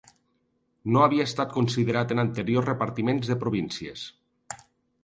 [0.95, 4.09] No havia estat considerat en anteriors repartiments de províncies.